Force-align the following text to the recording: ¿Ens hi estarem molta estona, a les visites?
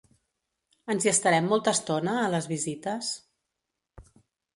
¿Ens 0.93 1.03
hi 1.05 1.09
estarem 1.11 1.49
molta 1.51 1.73
estona, 1.77 2.15
a 2.21 2.31
les 2.37 2.47
visites? 2.53 3.11